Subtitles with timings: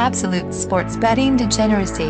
[0.00, 2.08] Absolute sports betting degeneracy.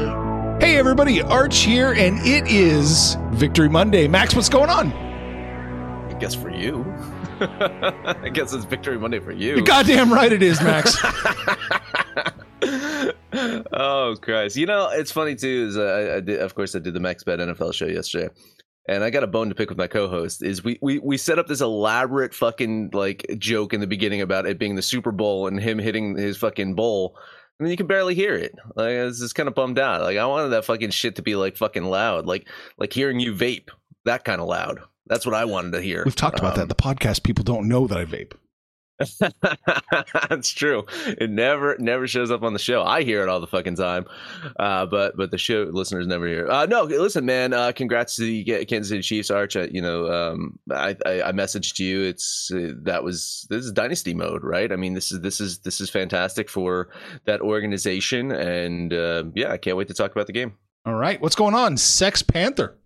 [0.65, 4.07] Hey everybody, Arch here, and it is Victory Monday.
[4.07, 4.93] Max, what's going on?
[4.93, 6.85] I guess for you.
[7.41, 9.57] I guess it's Victory Monday for you.
[9.57, 10.97] You're goddamn right it is, Max.
[13.73, 14.57] oh Christ!
[14.57, 15.67] You know it's funny too.
[15.71, 18.33] Is uh, I did, of course, I did the Max Bet NFL show yesterday,
[18.87, 20.45] and I got a bone to pick with my co-host.
[20.45, 24.47] Is we we we set up this elaborate fucking like joke in the beginning about
[24.47, 27.17] it being the Super Bowl and him hitting his fucking bowl.
[27.61, 28.55] And then you can barely hear it.
[28.75, 30.01] Like I was just kind of bummed out.
[30.01, 32.49] Like I wanted that fucking shit to be like fucking loud, like
[32.79, 33.69] like hearing you vape,
[34.07, 34.81] that kind of loud.
[35.07, 36.03] That's what I wanted to hear.
[36.05, 36.69] We've talked about Um, that.
[36.75, 38.33] The podcast people don't know that I vape.
[40.29, 40.85] That's true.
[41.07, 42.83] It never never shows up on the show.
[42.83, 44.07] I hear it all the fucking time,
[44.59, 46.49] uh, but but the show listeners never hear.
[46.49, 47.53] Uh, no, listen, man.
[47.53, 49.57] Uh, congrats to the Kansas City Chiefs, Arch.
[49.57, 52.03] You know, um, I, I I messaged you.
[52.03, 54.71] It's uh, that was this is dynasty mode, right?
[54.71, 56.91] I mean, this is this is this is fantastic for
[57.25, 60.55] that organization, and uh, yeah, I can't wait to talk about the game.
[60.87, 61.77] All right, what's going on?
[61.77, 62.77] Sex Panther.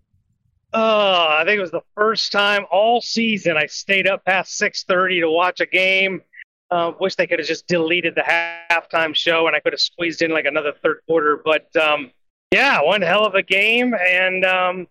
[0.77, 5.21] Oh, I think it was the first time all season I stayed up past 6:30
[5.21, 6.21] to watch a game.
[6.69, 10.21] Uh, wish they could have just deleted the halftime show and I could have squeezed
[10.21, 11.39] in like another third quarter.
[11.43, 12.11] But um,
[12.51, 14.87] yeah, one hell of a game, and um,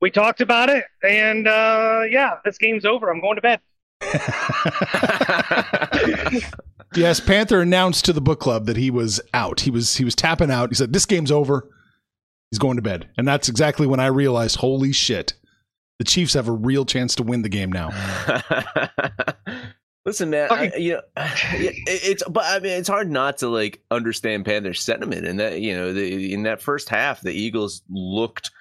[0.00, 0.84] we talked about it.
[1.02, 3.10] And uh, yeah, this game's over.
[3.10, 3.60] I'm going to bed.
[6.96, 9.60] Yes, Panther announced to the book club that he was out.
[9.60, 10.70] He was he was tapping out.
[10.70, 11.68] He said, "This game's over.
[12.50, 15.34] He's going to bed." And that's exactly when I realized, "Holy shit,
[15.98, 17.90] the Chiefs have a real chance to win the game now."
[20.06, 24.44] Listen, man, I, you know, it's but I mean, it's hard not to like understand
[24.44, 28.52] Panthers sentiment, and that you know, the, in that first half, the Eagles looked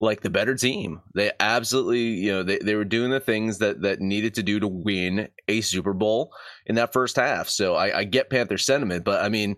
[0.00, 1.00] like the better team.
[1.14, 4.60] They absolutely, you know, they, they were doing the things that that needed to do
[4.60, 6.32] to win a Super Bowl
[6.66, 7.48] in that first half.
[7.48, 9.56] So I, I get Panther sentiment, but I mean.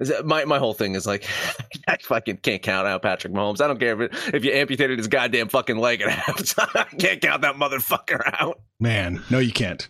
[0.00, 1.24] Is that- My my whole thing is like
[1.88, 3.60] I fucking can't count out Patrick Mahomes.
[3.60, 6.74] I don't care if it, if you amputated his goddamn fucking leg at halftime.
[6.74, 8.60] I can't count that motherfucker out.
[8.80, 9.88] Man, no, you can't.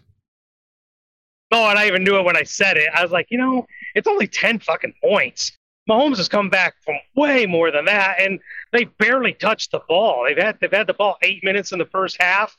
[1.53, 2.88] Oh, and I even knew it when I said it.
[2.94, 5.53] I was like, you know, it's only 10 fucking points.
[5.88, 8.41] Mahomes has come back from way more than that, and
[8.72, 10.25] they barely touched the ball.
[10.26, 12.56] They've had they've had the ball eight minutes in the first half,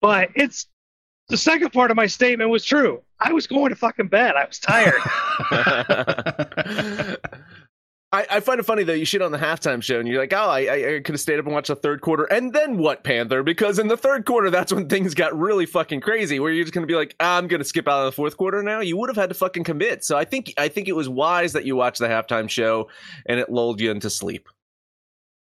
[0.00, 0.66] but it's
[1.30, 3.02] the second part of my statement was true.
[3.20, 4.34] I was going to fucking bed.
[4.36, 5.00] I was tired.
[8.12, 8.92] I, I find it funny though.
[8.92, 11.38] You shit on the halftime show, and you're like, "Oh, I, I, could have stayed
[11.38, 13.44] up and watched the third quarter." And then what, Panther?
[13.44, 16.40] Because in the third quarter, that's when things got really fucking crazy.
[16.40, 18.80] Where you're just gonna be like, "I'm gonna skip out of the fourth quarter now."
[18.80, 20.04] You would have had to fucking commit.
[20.04, 22.88] So I think I think it was wise that you watched the halftime show,
[23.26, 24.48] and it lulled you into sleep.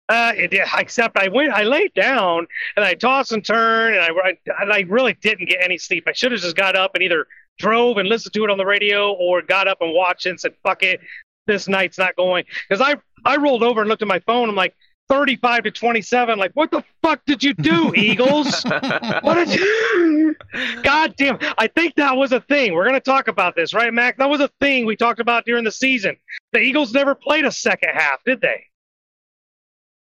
[0.08, 2.46] Uh, it, except I went, I laid down
[2.76, 6.05] and I tossed and turned, and I, I, and I really didn't get any sleep.
[6.06, 7.26] I should have just got up and either
[7.58, 10.40] drove and listened to it on the radio, or got up and watched it and
[10.40, 11.00] said, "Fuck it,
[11.46, 14.49] this night's not going." Because I, I rolled over and looked at my phone.
[14.49, 14.75] I'm like,
[15.08, 16.38] 35 to 27.
[16.38, 18.62] Like, what the fuck did you do, Eagles?
[18.62, 20.37] what did you?
[20.82, 21.38] God damn!
[21.58, 22.75] I think that was a thing.
[22.75, 24.19] We're gonna talk about this, right, Mac?
[24.19, 26.16] That was a thing we talked about during the season.
[26.52, 28.68] The Eagles never played a second half, did they?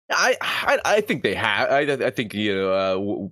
[0.09, 1.69] I, I think they have.
[1.69, 3.31] I I think you know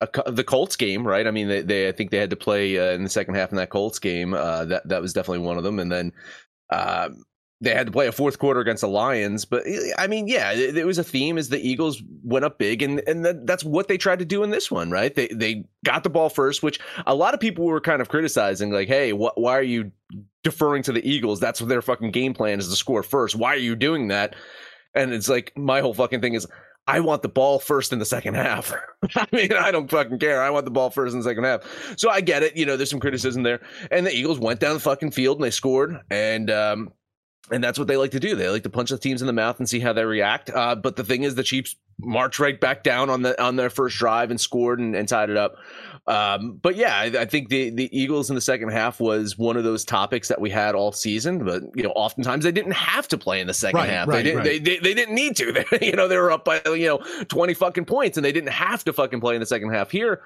[0.00, 1.26] uh, a, the Colts game, right?
[1.26, 3.50] I mean, they, they I think they had to play uh, in the second half
[3.50, 4.34] in that Colts game.
[4.34, 6.12] Uh, that that was definitely one of them, and then
[6.70, 7.24] Um,
[7.62, 9.64] they had to play a fourth quarter against the Lions, but
[9.98, 13.02] I mean, yeah, it, it was a theme as the Eagles went up big, and
[13.06, 15.14] and that, that's what they tried to do in this one, right?
[15.14, 18.70] They they got the ball first, which a lot of people were kind of criticizing,
[18.72, 19.92] like, hey, wh- why are you
[20.42, 21.40] deferring to the Eagles?
[21.40, 23.36] That's what their fucking game plan is to score first.
[23.36, 24.36] Why are you doing that?
[24.94, 26.46] And it's like my whole fucking thing is
[26.86, 28.72] I want the ball first in the second half.
[29.16, 30.42] I mean, I don't fucking care.
[30.42, 31.62] I want the ball first in the second half.
[31.96, 32.56] So I get it.
[32.56, 33.60] You know, there's some criticism there.
[33.90, 36.00] And the Eagles went down the fucking field and they scored.
[36.10, 36.92] And um,
[37.50, 38.34] and that's what they like to do.
[38.34, 40.50] They like to punch the teams in the mouth and see how they react.
[40.50, 43.70] Uh, but the thing is, the Chiefs marched right back down on the on their
[43.70, 45.56] first drive and scored and, and tied it up.
[46.06, 49.56] Um, but yeah, I, I, think the the Eagles in the second half was one
[49.56, 51.44] of those topics that we had all season.
[51.44, 54.08] But you know, oftentimes they didn't have to play in the second right, half.
[54.08, 54.38] Right, they didn't.
[54.38, 54.44] Right.
[54.44, 55.50] They, they, they didn't need to.
[55.70, 56.98] They, you know, they were up by you know
[57.28, 59.90] twenty fucking points, and they didn't have to fucking play in the second half.
[59.90, 60.22] Here,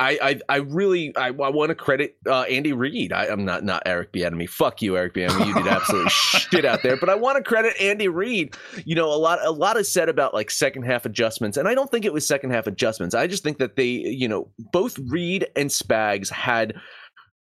[0.00, 3.12] I, I, I really I, I want to credit uh, Andy Reid.
[3.12, 4.48] I, am not not Eric Bieniemy.
[4.48, 5.46] Fuck you, Eric Bieniemy.
[5.46, 6.96] You did absolutely shit out there.
[6.96, 8.56] But I want to credit Andy Reid.
[8.84, 11.74] You know, a lot a lot is said about like second half adjustments, and I
[11.74, 13.14] don't think it was second half adjustments.
[13.14, 16.74] I just think that they, you know, both Reid and Spags had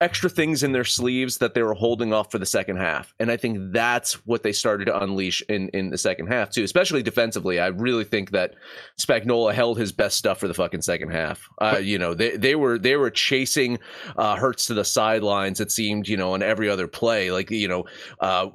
[0.01, 3.13] extra things in their sleeves that they were holding off for the second half.
[3.19, 6.63] And I think that's what they started to unleash in, in the second half too,
[6.63, 7.59] especially defensively.
[7.59, 8.55] I really think that
[8.99, 11.47] Spagnuolo held his best stuff for the fucking second half.
[11.59, 13.79] Uh, you know, they, they were, they were chasing
[14.17, 15.61] uh, Hurts to the sidelines.
[15.61, 17.85] It seemed, you know, on every other play, like, you know,
[18.19, 18.49] uh,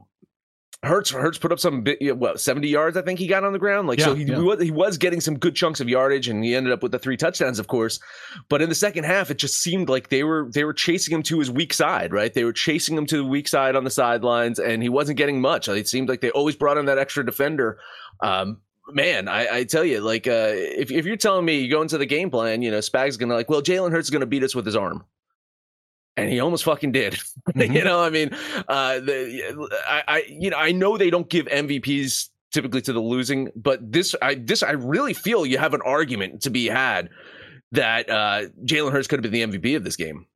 [0.82, 3.58] Hurts Hurts put up some bit, what seventy yards I think he got on the
[3.58, 3.86] ground?
[3.86, 4.38] Like yeah, so he, yeah.
[4.38, 6.98] was, he was getting some good chunks of yardage and he ended up with the
[6.98, 8.00] three touchdowns of course.
[8.48, 11.22] But in the second half it just seemed like they were they were chasing him
[11.24, 12.32] to his weak side right?
[12.32, 15.40] They were chasing him to the weak side on the sidelines and he wasn't getting
[15.40, 15.68] much.
[15.68, 17.78] It seemed like they always brought in that extra defender.
[18.20, 21.80] Um, man, I, I, tell you, like, uh, if, if you're telling me you go
[21.80, 24.42] into the game plan, you know, Spag's gonna like, well, Jalen Hurts is gonna beat
[24.42, 25.04] us with his arm
[26.20, 27.18] and he almost fucking did.
[27.50, 27.72] Mm-hmm.
[27.72, 28.30] you know, I mean,
[28.68, 33.00] uh, the, I, I, you know, I know they don't give MVPs typically to the
[33.00, 37.08] losing, but this, I, this, I really feel you have an argument to be had
[37.72, 40.26] that uh, Jalen Hurts could have been the MVP of this game.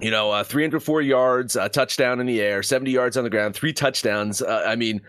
[0.00, 3.54] You know, uh, 304 yards, a touchdown in the air, 70 yards on the ground,
[3.54, 4.40] three touchdowns.
[4.40, 5.02] Uh, I mean,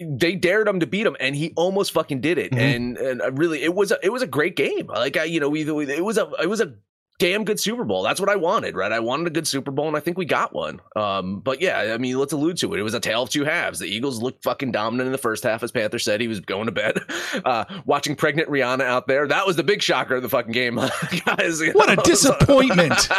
[0.00, 2.52] they dared him to beat him, and he almost fucking did it.
[2.52, 2.60] Mm-hmm.
[2.60, 4.86] And and really, it was a, it was a great game.
[4.86, 6.74] Like I, you know, we, it was a it was a
[7.18, 8.02] damn good Super Bowl.
[8.02, 8.90] That's what I wanted, right?
[8.92, 10.80] I wanted a good Super Bowl, and I think we got one.
[10.96, 12.80] Um, but yeah, I mean, let's allude to it.
[12.80, 13.78] It was a tale of two halves.
[13.78, 16.20] The Eagles looked fucking dominant in the first half, as Panther said.
[16.20, 16.98] He was going to bed,
[17.44, 19.26] uh, watching pregnant Rihanna out there.
[19.28, 20.76] That was the big shocker of the fucking game,
[21.26, 21.62] guys.
[21.72, 21.94] What know?
[21.94, 23.08] a disappointment!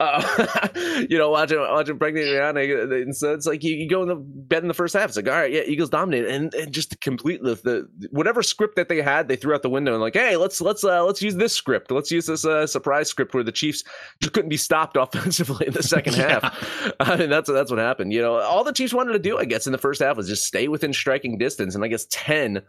[0.00, 0.68] Uh,
[1.08, 4.16] you know, watching watching pregnant Rihanna, and so it's like you, you, go in the
[4.16, 5.08] bed in the first half.
[5.08, 8.42] It's like, all right, yeah, Eagles dominated, and, and just to complete the, the whatever
[8.42, 11.04] script that they had, they threw out the window and like, hey, let's let's uh,
[11.04, 11.90] let's use this script.
[11.90, 13.84] Let's use this uh, surprise script where the Chiefs
[14.20, 16.40] just couldn't be stopped offensively in the second yeah.
[16.40, 16.92] half.
[17.00, 18.12] I mean, that's that's what happened.
[18.12, 20.28] You know, all the Chiefs wanted to do, I guess, in the first half was
[20.28, 22.62] just stay within striking distance, and I guess ten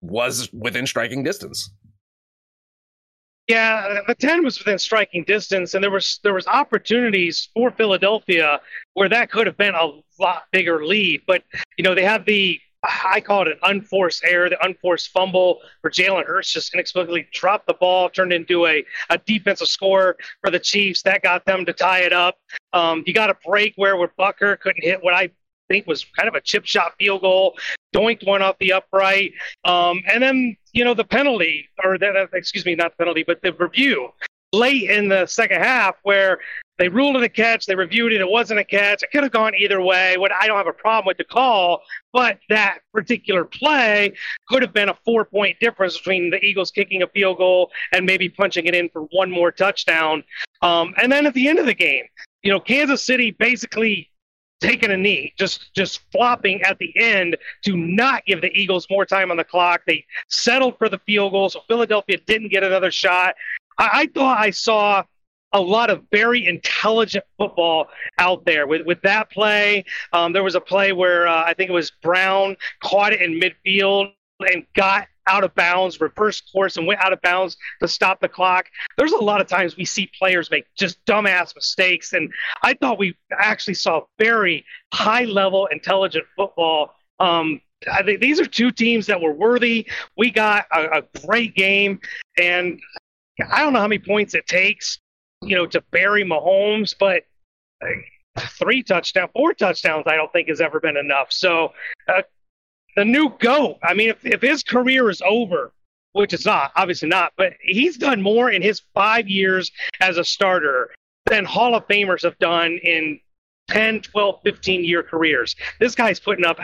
[0.00, 1.70] was within striking distance.
[3.48, 8.60] Yeah, the ten was within striking distance, and there was there was opportunities for Philadelphia
[8.92, 9.90] where that could have been a
[10.20, 11.22] lot bigger lead.
[11.26, 11.44] But
[11.78, 15.90] you know, they had the I call it an unforced error, the unforced fumble where
[15.90, 20.60] Jalen Hurts just inexplicably dropped the ball, turned into a, a defensive score for the
[20.60, 21.02] Chiefs.
[21.02, 22.36] That got them to tie it up.
[22.74, 25.30] Um, you got a break where with Butker couldn't hit what I
[25.68, 27.56] think was kind of a chip shot field goal,
[27.94, 29.32] doinked one off the upright.
[29.64, 33.42] Um, and then, you know, the penalty, or uh, excuse me, not the penalty, but
[33.42, 34.10] the review
[34.52, 36.38] late in the second half where
[36.78, 39.02] they ruled it a catch, they reviewed it, it wasn't a catch.
[39.02, 40.16] It could have gone either way.
[40.16, 41.82] What I don't have a problem with the call,
[42.12, 44.12] but that particular play
[44.48, 48.06] could have been a four point difference between the Eagles kicking a field goal and
[48.06, 50.22] maybe punching it in for one more touchdown.
[50.62, 52.04] Um, and then at the end of the game,
[52.42, 54.10] you know, Kansas City basically
[54.60, 59.06] taking a knee, just just flopping at the end to not give the Eagles more
[59.06, 59.82] time on the clock.
[59.86, 63.34] They settled for the field goal, so Philadelphia didn't get another shot.
[63.78, 65.04] I, I thought I saw
[65.52, 67.88] a lot of very intelligent football
[68.18, 69.84] out there with with that play.
[70.12, 73.40] Um, there was a play where uh, I think it was Brown caught it in
[73.40, 78.20] midfield and got out of bounds, reversed course, and went out of bounds to stop
[78.20, 78.66] the clock.
[78.96, 82.32] There's a lot of times we see players make just dumbass mistakes, and
[82.62, 86.94] I thought we actually saw very high level, intelligent football.
[87.20, 87.60] Um,
[87.92, 89.86] I think these are two teams that were worthy.
[90.16, 92.00] We got a, a great game,
[92.36, 92.80] and
[93.50, 94.98] I don't know how many points it takes,
[95.42, 97.22] you know, to bury Mahomes, but
[98.38, 101.28] three touchdowns, four touchdowns, I don't think has ever been enough.
[101.30, 101.72] So,
[102.08, 102.22] uh,
[102.98, 103.78] the new GOAT.
[103.80, 105.70] I mean, if, if his career is over,
[106.14, 110.24] which it's not, obviously not, but he's done more in his five years as a
[110.24, 110.90] starter
[111.26, 113.20] than Hall of Famers have done in
[113.68, 115.54] 10, 12, 15 year careers.
[115.78, 116.58] This guy's putting up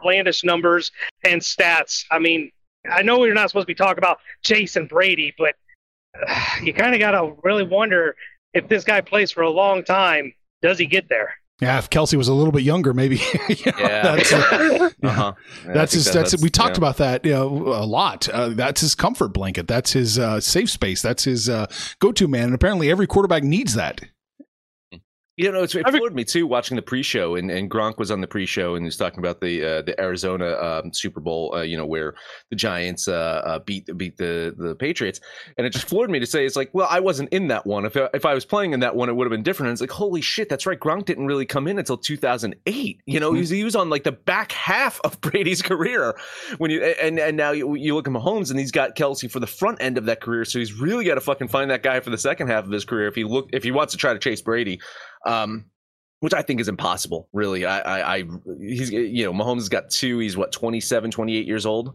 [0.00, 0.90] outlandish numbers
[1.24, 2.04] and stats.
[2.10, 2.50] I mean,
[2.90, 5.54] I know we're not supposed to be talking about Jason Brady, but
[6.20, 8.16] uh, you kind of got to really wonder
[8.54, 11.36] if this guy plays for a long time, does he get there?
[11.60, 13.16] Yeah, if Kelce was a little bit younger, maybe.
[13.48, 14.02] you know, Yeah.
[14.16, 15.32] that's, uh, Uh-huh.
[15.66, 16.04] Yeah, that's his.
[16.06, 18.28] that- That's, we talked about that you know, a lot.
[18.28, 19.66] Uh, that's his comfort blanket.
[19.68, 21.00] That's his uh, safe space.
[21.02, 21.66] That's his uh,
[22.00, 22.44] go-to man.
[22.46, 24.02] And apparently, every quarterback needs that.
[25.36, 28.22] You know, it's, it floored me too watching the pre-show, and, and Gronk was on
[28.22, 31.60] the pre-show, and he was talking about the uh, the Arizona um, Super Bowl, uh,
[31.60, 32.14] you know, where
[32.48, 35.20] the Giants uh, uh, beat beat the the Patriots,
[35.58, 37.84] and it just floored me to say it's like, well, I wasn't in that one.
[37.84, 39.68] If I, if I was playing in that one, it would have been different.
[39.68, 40.80] And it's like, holy shit, that's right.
[40.80, 43.02] Gronk didn't really come in until 2008.
[43.04, 46.18] You know, he was, he was on like the back half of Brady's career
[46.56, 49.40] when you and and now you, you look at Mahomes, and he's got Kelce for
[49.40, 52.00] the front end of that career, so he's really got to fucking find that guy
[52.00, 54.14] for the second half of his career if he look if he wants to try
[54.14, 54.80] to chase Brady
[55.26, 55.64] um,
[56.20, 57.28] which I think is impossible.
[57.32, 58.24] Really, I, I, I,
[58.58, 60.18] he's, you know, Mahomes has got two.
[60.18, 61.94] He's what 27, 28 years old,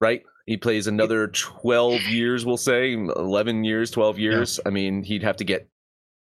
[0.00, 0.22] right?
[0.46, 4.58] He plays another twelve years, we'll say, eleven years, twelve years.
[4.66, 5.68] I mean, he'd have to get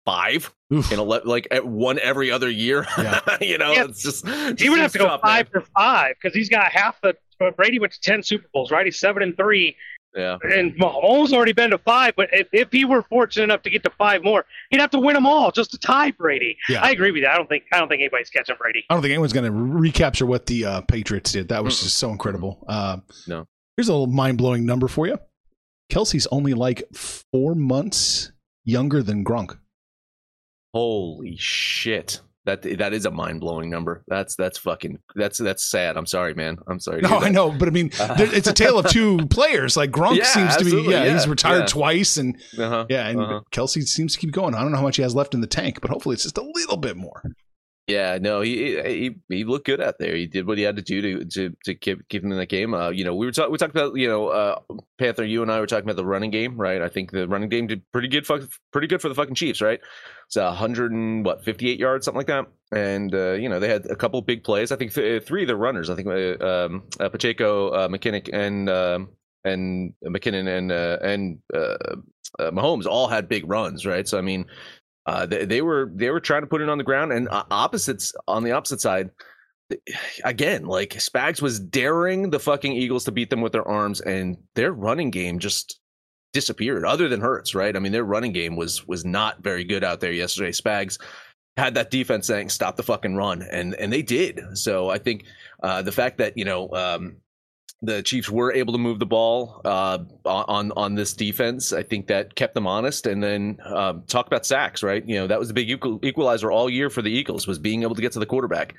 [0.05, 0.91] five Oof.
[0.91, 2.87] in a like at one every other year.
[2.97, 3.19] Yeah.
[3.41, 3.83] you know, Yeah.
[3.85, 4.25] it's just
[4.59, 5.29] He would have to go tough, man.
[5.45, 7.15] five for five because he's got half the.
[7.57, 8.85] Brady went to ten Super Bowls, right?
[8.85, 9.75] He's seven and three,
[10.15, 12.13] Yeah, and Mahomes already been to five.
[12.15, 14.99] But if, if he were fortunate enough to get to five more, he'd have to
[14.99, 16.57] win them all just to tie Brady.
[16.69, 16.81] Yeah.
[16.81, 17.27] I agree with you.
[17.27, 18.85] I don't think I don't think anybody's catching Brady.
[18.89, 21.49] I don't think anyone's going to recapture what the uh, Patriots did.
[21.49, 22.63] That was just so incredible.
[22.67, 23.45] Uh, No.
[23.75, 25.17] Here's a little mind blowing number for you.
[25.91, 28.31] Kelce's only like four months
[28.63, 29.57] younger than Gronk.
[30.73, 32.21] holy shit.
[32.45, 34.03] That, that is a mind blowing number.
[34.07, 35.97] That's that's fucking that's that's sad.
[35.97, 36.59] I'm sorry, man.
[36.67, 37.01] I'm sorry.
[37.01, 37.17] No.
[37.17, 39.75] I know, but I mean, there, it's a tale of two players.
[39.75, 41.65] Like Gronk Yeah, seems to be, absolutely, yeah, he's retired yeah.
[41.65, 42.85] twice, and Uh-huh.
[42.89, 43.41] yeah, and Uh-huh.
[43.51, 44.53] Kelce seems to keep going.
[44.53, 46.37] I don't know how much he has left in the tank, but hopefully it's just
[46.37, 47.23] a little bit more.
[47.87, 50.15] Yeah, no, he he he looked good out there.
[50.15, 52.49] He did what he had to do to to to keep keep him in that
[52.49, 52.73] game.
[52.73, 54.59] Uh, you know, we were talking we talked about you know uh,
[54.97, 55.23] Panther.
[55.23, 56.81] You and I were talking about the running game, right?
[56.81, 58.25] I think the running game did pretty good.
[58.25, 59.79] Fuck, pretty good for the fucking Chiefs, right?
[60.25, 62.47] It's a hundred and what fifty eight yards, something like that.
[62.75, 64.71] And uh, you know they had a couple big plays.
[64.71, 65.91] I think th- three of the runners.
[65.91, 69.09] I think uh, um, uh, Pacheco, uh, McKinnick, and um,
[69.43, 71.77] and McKinnon and uh, and uh,
[72.39, 74.07] uh, Mahomes all had big runs, right?
[74.07, 74.47] So I mean,
[75.05, 77.43] uh, they, they were they were trying to put it on the ground, and uh,
[77.51, 79.11] opposites on the opposite side.
[80.23, 84.37] Again, like Spags was daring the fucking Eagles to beat them with their arms, and
[84.55, 85.79] their running game just
[86.33, 86.85] disappeared.
[86.85, 87.75] Other than Hurts, right?
[87.75, 90.51] I mean, their running game was was not very good out there yesterday.
[90.51, 90.99] Spags
[91.57, 94.41] had that defense saying stop the fucking run, and and they did.
[94.53, 95.25] So I think
[95.63, 97.17] uh, the fact that you know um,
[97.81, 101.73] the Chiefs were able to move the ball uh, on on this defense.
[101.73, 103.05] I think that kept them honest.
[103.05, 105.07] And then um, talk about sacks, right?
[105.07, 107.95] You know that was the big equalizer all year for the Eagles was being able
[107.95, 108.75] to get to the quarterback.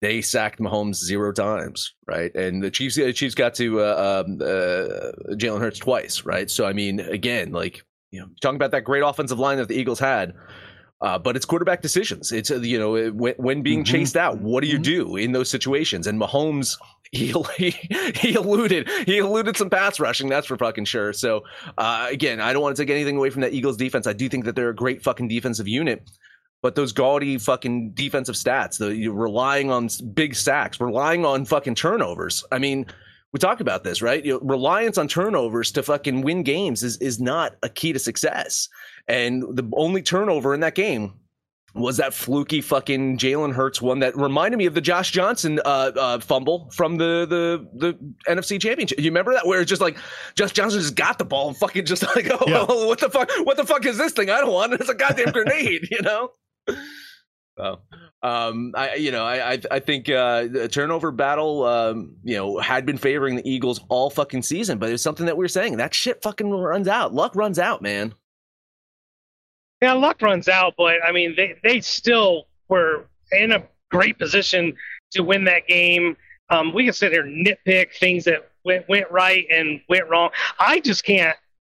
[0.00, 2.34] They sacked Mahomes zero times, right?
[2.34, 6.50] And the Chiefs, the Chiefs got to uh, um, uh, Jalen Hurts twice, right?
[6.50, 9.76] So I mean, again, like you know, talking about that great offensive line that the
[9.76, 10.34] Eagles had.
[11.02, 12.30] Uh, but it's quarterback decisions.
[12.30, 13.86] It's uh, you know when, when being Mhm.
[13.86, 16.06] chased out, what do you do in those situations?
[16.06, 16.76] And Mahomes,
[17.12, 17.70] he he,
[18.14, 20.28] he eluded he eluded some pass rushing.
[20.28, 21.12] That's for fucking sure.
[21.14, 21.44] So
[21.78, 24.06] uh, again, I don't want to take anything away from that Eagles defense.
[24.06, 26.10] I do think that they're a great fucking defensive unit.
[26.62, 31.74] But those gaudy fucking defensive stats, the you're relying on big sacks, relying on fucking
[31.76, 32.44] turnovers.
[32.52, 32.84] I mean,
[33.32, 34.24] we talked about this, right?
[34.24, 37.98] You know, reliance on turnovers to fucking win games is is not a key to
[37.98, 38.68] success.
[39.08, 41.14] And the only turnover in that game
[41.74, 45.92] was that fluky fucking Jalen Hurts one that reminded me of the Josh Johnson uh,
[45.96, 48.98] uh, fumble from the the the NFC Championship.
[48.98, 49.96] You remember that where it's just like
[50.34, 52.64] Josh Johnson just got the ball and fucking just like, oh, Yeah.
[52.86, 53.30] what the fuck?
[53.44, 54.30] What the fuck is this thing?
[54.30, 54.80] I don't want it.
[54.80, 56.32] It's a goddamn grenade, you know.
[58.22, 62.58] Um, I you know I I, I think uh, the turnover battle um, you know
[62.58, 65.76] had been favoring the Eagles all fucking season, but it's something that we are saying
[65.78, 67.14] that shit fucking runs out.
[67.14, 68.14] Luck runs out, man.
[69.82, 74.74] Yeah, luck runs out, but I mean, they, they still were in a great position
[75.12, 76.16] to win that game.
[76.50, 80.30] Um, we can sit here nitpick things that went, went right and went wrong.
[80.58, 81.36] I just can't,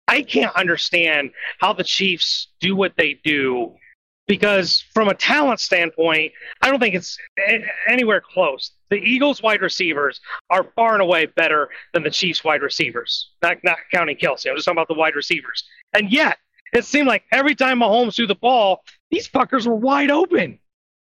[0.10, 3.74] I can't understand how the Chiefs do what they do
[4.28, 7.18] because from a talent standpoint, I don't think it's
[7.88, 8.72] anywhere close.
[8.90, 13.58] The Eagles wide receivers are far and away better than the Chiefs wide receivers, not,
[13.64, 14.50] not counting Kelce.
[14.50, 15.64] I'm just talking about the wide receivers.
[15.94, 16.38] And yet,
[16.74, 20.60] it seemed like every time Mahomes threw the ball, these fuckers were wide open.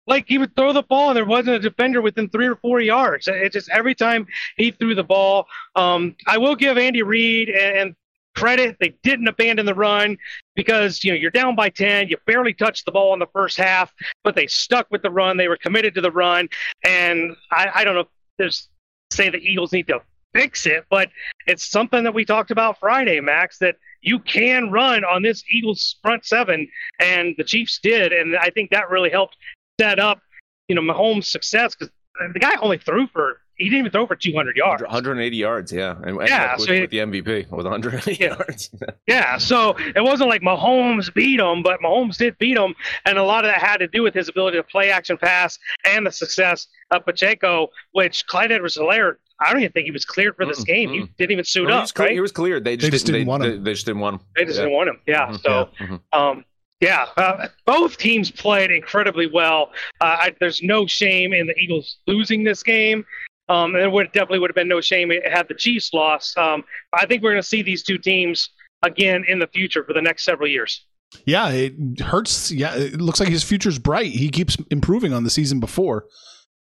[0.07, 2.81] Like he would throw the ball and there wasn't a defender within three or four
[2.81, 3.27] yards.
[3.27, 4.25] It just every time
[4.57, 5.45] he threw the ball.
[5.75, 7.95] Um, I will give Andy Reid and, and
[8.35, 8.77] credit.
[8.79, 10.17] They didn't abandon the run
[10.55, 13.57] because you know you're down by 10, you barely touched the ball in the first
[13.57, 15.37] half, but they stuck with the run.
[15.37, 16.49] They were committed to the run,
[16.83, 18.01] and I, I don't know.
[18.01, 18.07] If
[18.37, 18.69] there's
[19.11, 20.01] say the Eagles need to
[20.33, 21.09] fix it, but
[21.47, 23.57] it's something that we talked about Friday, Max.
[23.59, 26.67] That you can run on this Eagles front seven,
[26.99, 29.37] and the Chiefs did, and I think that really helped
[29.79, 30.21] set up
[30.67, 31.91] you know Mahomes' success because
[32.33, 34.81] the guy only threw for he didn't even throw for 200 yards.
[34.81, 35.95] 180 yards, yeah.
[36.03, 38.27] And yeah, with, so he, with the MVP with 180 Yeah.
[38.35, 38.69] yards.
[39.07, 42.73] yeah, so it wasn't like Mahomes beat him, but Mahomes did beat him,
[43.05, 45.57] and a lot of that had to do with his ability to play action pass
[45.85, 50.35] and the success of Pacheco, which Clyde Edwards-Helaire, I don't even think he was cleared
[50.35, 50.89] for this Mm-mm, game.
[50.91, 52.13] He didn't even suit No, he, up, was clear, right?
[52.15, 52.63] he was cleared.
[52.63, 53.63] They just, They just didn't, didn't want they, him.
[53.63, 54.27] They, just didn't want him.
[54.35, 54.63] They just Yeah.
[54.65, 54.99] didn't want him.
[55.07, 55.69] Yeah, Mhm, so.
[55.79, 56.01] yeah, mhm.
[56.11, 56.45] Um,
[56.81, 59.69] yeah, uh, both teams played incredibly well.
[60.01, 63.05] Uh, I, there's no shame in the Eagles losing this game.
[63.51, 66.37] Um, and it would definitely would have been no shame had the Chiefs lost.
[66.37, 68.49] Um, I think we're going to see these two teams
[68.81, 70.85] again in the future for the next several years.
[71.25, 72.51] Yeah, it hurts.
[72.51, 74.11] Yeah, it looks like his future's bright.
[74.11, 76.05] He keeps improving on the season before.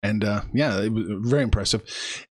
[0.02, 1.84] And uh, yeah, it was very impressive.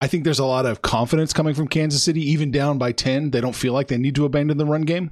[0.00, 3.30] I think there's a lot of confidence coming from Kansas City, even down by 10.
[3.32, 5.10] They don't feel like they need to abandon the run game.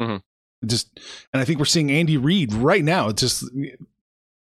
[0.00, 0.20] Mhm.
[0.66, 1.00] Just,
[1.32, 3.08] and I think we're seeing Andy Reid right now.
[3.08, 3.44] It's just,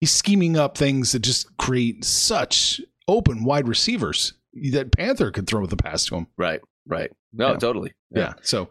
[0.00, 4.34] he's scheming up things that just create such open wide receivers
[4.72, 6.26] that Panther could throw the pass to him.
[6.36, 7.10] Right, right.
[7.32, 7.56] No, Yeah.
[7.58, 7.92] totally.
[8.10, 8.34] Yeah.
[8.42, 8.70] So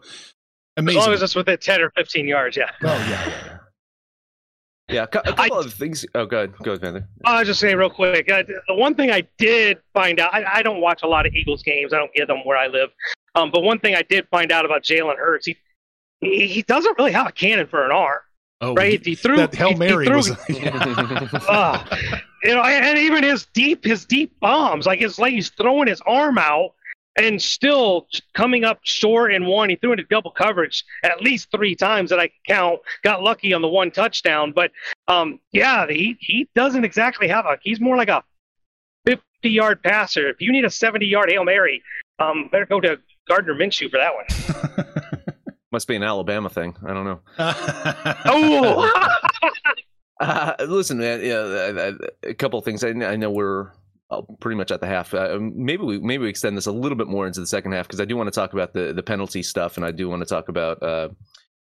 [0.76, 2.70] As long as it's within 10 or 15 yards, yeah.
[2.82, 3.58] oh, yeah, yeah, yeah.
[4.88, 6.04] Yeah, a cou- a I- couple of things.
[6.14, 6.52] Oh, go ahead.
[6.62, 7.08] Go ahead, Panther.
[7.24, 8.30] I was just saying real quick.
[8.30, 11.34] Uh, the one thing I did find out, I, I don't watch a lot of
[11.34, 11.94] Eagles games.
[11.94, 12.90] I don't get them where I live.
[13.34, 15.56] Um, but one thing I did find out about Jalen Hurts, he,
[16.20, 18.20] he he doesn't really have a cannon for an arm,
[18.64, 19.04] Oh, right?
[19.04, 20.30] He threw that Hail he- he Mary threw- was.
[21.48, 21.86] Ah,
[22.42, 26.00] you know, and even his deep, his deep bombs, like it's like he's throwing his
[26.06, 26.74] arm out
[27.16, 29.70] and still coming up short in one.
[29.70, 32.80] He threw into double coverage at least three times that I count.
[33.02, 34.72] Got lucky on the one touchdown, but
[35.08, 37.58] um, yeah, he he doesn't exactly have a.
[37.62, 38.24] He's more like a
[39.06, 40.28] fifty-yard passer.
[40.28, 41.82] If you need a seventy-yard hail mary,
[42.18, 42.98] um, better go to
[43.28, 45.03] Gardner Minshew for that one.
[45.74, 46.76] Must be an Alabama thing.
[46.86, 47.20] I don't know.
[48.26, 48.92] Oh,
[50.20, 51.20] Uh, listen, man.
[51.20, 51.90] Yeah,
[52.22, 52.84] a couple of things.
[52.84, 53.72] I, I know we're
[54.08, 55.12] uh, pretty much at the half.
[55.12, 57.88] Uh, maybe we maybe we extend this a little bit more into the second half
[57.88, 60.22] because I do want to talk about the the penalty stuff, and I do want
[60.22, 61.08] to talk about uh,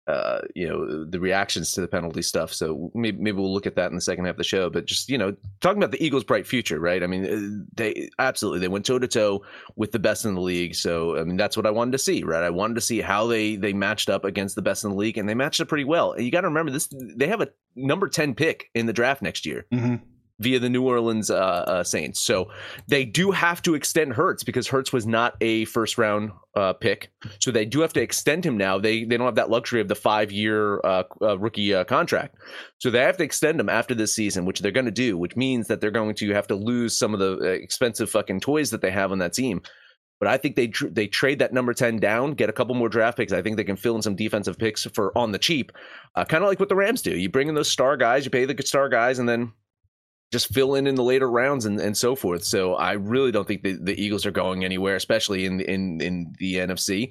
[0.09, 2.53] uh, you know the reactions to the penalty stuff.
[2.53, 4.71] So maybe maybe we'll look at that in the second half of the show.
[4.71, 7.03] But just you know talking about the Eagles' bright future, right?
[7.03, 9.45] I mean, uh, they absolutely they went toe to toe
[9.77, 10.75] with the best in the league.
[10.75, 12.43] So I mean that's what I wanted to see, right?
[12.43, 15.19] I wanted to see how they they matched up against the best in the league,
[15.19, 16.13] and they matched up pretty well.
[16.13, 19.23] And you got to remember this: they have a number ten pick in the draft
[19.23, 20.01] next year Mhm.
[20.41, 22.21] Via the New Orleans uh, uh, Saints.
[22.21, 22.53] So
[22.87, 27.11] they do have to extend Hurts because Hurts was not a first round uh, pick.
[27.41, 28.79] So they do have to extend him now.
[28.79, 32.37] They they don't have that luxury of the five year uh, uh, rookie uh, contract.
[32.79, 35.35] So they have to extend him after this season, which they're going to do, which
[35.35, 38.81] means that they're going to have to lose some of the expensive fucking toys that
[38.81, 39.61] they have on that team.
[40.21, 42.89] But I think they tr- they trade that number ten down, get a couple more
[42.89, 43.33] draft picks.
[43.33, 45.73] I think they can fill in some defensive picks for on the cheap,
[46.15, 47.17] kind of like what the Rams do.
[47.17, 49.53] You bring in those star guys, you pay the star guys, and then
[50.33, 52.45] just fill in in the later rounds and, and so forth.
[52.45, 56.35] So I really don't think the, the Eagles are going anywhere, especially in in in
[56.39, 57.11] the NFC.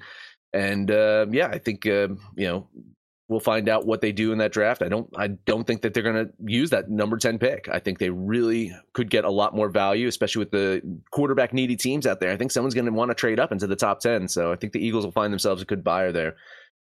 [0.52, 2.68] And uh, yeah, I think uh, you know
[3.28, 4.82] we'll find out what they do in that draft.
[4.82, 7.68] I don't I don't think that they're going to use that number ten pick.
[7.70, 11.76] I think they really could get a lot more value, especially with the quarterback needy
[11.76, 12.30] teams out there.
[12.30, 14.28] I think someone's going to want to trade up into the top ten.
[14.28, 16.36] So I think the Eagles will find themselves a good buyer there.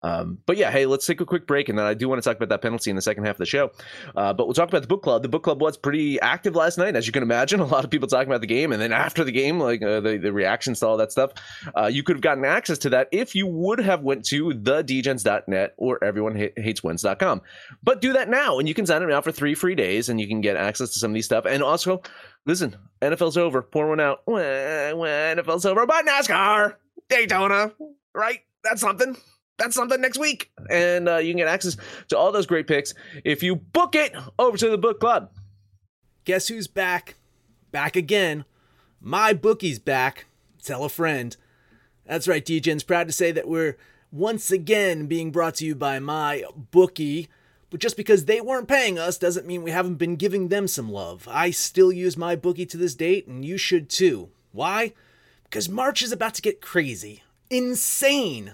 [0.04, 2.28] Um, but yeah, hey, let's take a quick break, and then I do want to
[2.30, 3.72] talk about that penalty in the second half of the show.
[4.16, 5.24] Uh, but we'll talk about the book club.
[5.24, 7.60] The book club was pretty active last night, as you can imagine.
[7.64, 10.00] A lot of people talking about the game, and then after the game, like uh,
[10.00, 11.32] the the reactions to all that stuff.
[11.76, 15.74] Uh, you could have gotten access to that if you would have went to thedegens.net
[15.78, 17.42] or everyonehateswins.com.
[17.82, 20.20] But do that now, and you can sign up now for three free days, and
[20.20, 21.46] you can get access to some of these stuff.
[21.46, 22.02] And also,
[22.46, 23.62] listen, NFL's over.
[23.62, 24.22] Pour one out.
[24.26, 26.76] When, when NFL's over, but NASCAR,
[27.10, 27.72] Daytona,
[28.14, 28.40] right?
[28.64, 29.18] That's something
[29.58, 30.52] that's something next week.
[30.70, 31.78] And uh, you can get access
[32.10, 35.32] to all those great picks if you book it over to the book club.
[36.26, 37.16] Guess who's back?
[37.72, 38.46] Back again.
[39.02, 40.26] My bookie's back.
[40.64, 41.36] Tell a friend.
[42.06, 43.78] That's right, DJ's proud to say that we're
[44.12, 47.30] once again being brought to you by my bookie.
[47.70, 50.92] But just because they weren't paying us doesn't mean we haven't been giving them some
[50.92, 51.28] love.
[51.30, 54.30] I still use MyBookie to this date, and you should too.
[54.52, 54.94] Why?
[55.46, 58.54] Because March is about to get crazy, insane,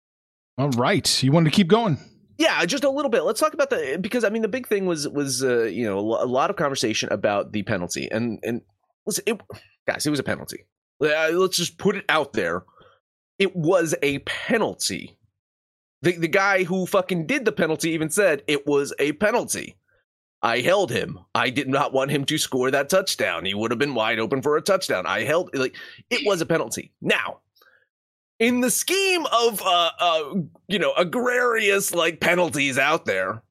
[0.57, 1.23] All right.
[1.23, 1.97] You wanted to keep going?
[2.37, 3.23] Yeah, just a little bit.
[3.23, 5.99] Let's talk about the because I mean the big thing was was uh, you know
[5.99, 8.61] a lot of conversation about the penalty and and
[9.05, 9.39] listen, it,
[9.87, 10.65] guys, it was a penalty.
[11.01, 12.63] Uh, let's just put it out there.
[13.39, 15.17] It was a penalty.
[16.01, 19.77] The the guy who fucking did the penalty even said it was a penalty.
[20.43, 21.19] I held him.
[21.35, 23.45] I did not want him to score that touchdown.
[23.45, 25.05] He would have been wide open for a touchdown.
[25.05, 25.75] I held like
[26.09, 26.91] it was a penalty.
[27.01, 27.41] Now,
[28.41, 30.33] in the scheme of uh, uh
[30.67, 33.41] you know agrarious like penalties out there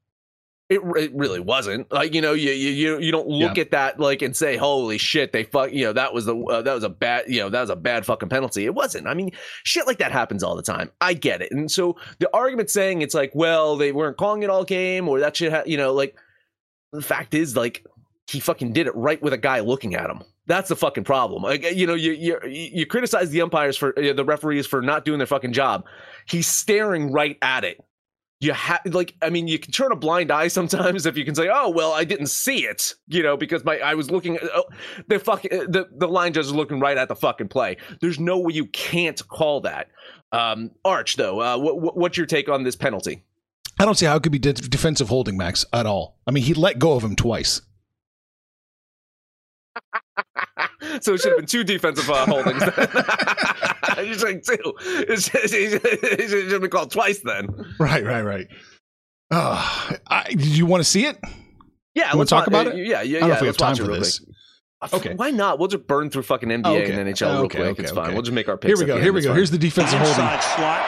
[0.69, 1.91] it, it really wasn't.
[1.91, 3.63] Like you know you you you don't look Yeah.
[3.63, 6.63] at that like and say holy shit they fuck you know that was the uh,
[6.63, 8.67] that was a bad you know that was a bad fucking penalty.
[8.67, 9.09] It wasn't.
[9.09, 9.33] I mean
[9.65, 10.93] shit like that happens all the time.
[11.01, 11.51] I get it.
[11.51, 15.19] And so the argument saying it's like well they weren't calling it all game or
[15.19, 16.15] that shit ha- you know like
[16.93, 17.85] the fact is like
[18.29, 21.43] he fucking did it right with a guy looking at him that's the fucking problem.
[21.43, 25.05] Like you know, you you you criticize the umpires for uh, the referees for not
[25.05, 25.85] doing their fucking job.
[26.27, 27.83] He's staring right at it.
[28.41, 31.35] You have like, I mean, you can turn a blind eye sometimes if you can
[31.35, 34.39] say, "Oh, well, I didn't see it," you know, because my I was looking.
[34.43, 34.65] Oh,
[35.09, 37.77] the fucking the the line judge is looking right at the fucking play.
[38.01, 39.89] There's no way you can't call that.
[40.33, 43.25] Um, Arch, though, uh, what, what's your take on this penalty?
[43.79, 46.19] I don't see how it could be de- defensive holding, Max, at all.
[46.27, 47.63] I mean, he let go of him twice.
[51.03, 52.63] so it should have been two defensive uh, holdings.
[53.97, 54.75] You're saying two.
[54.81, 57.49] It should, it should have been called twice then.
[57.79, 58.47] Right, right, right.
[59.31, 61.19] Uh, I, did you want to see it?
[61.95, 62.87] Yeah, You wanna let's talk wa- about uh, it?
[62.87, 64.25] Yeah, yeah, I don't know if we have time for this.
[64.95, 65.13] Okay.
[65.15, 65.59] Why not?
[65.59, 66.93] We'll just burn through fucking NBA Oh, okay.
[66.93, 67.71] and NHL real Okay, quick.
[67.73, 68.15] okay, it's fine.
[68.15, 68.79] We'll just make our picks.
[68.81, 68.99] Here we go.
[69.01, 69.29] Here we go.
[69.29, 69.37] fine.
[69.37, 70.15] Here's the defensive holding.
[70.15, 70.41] Slot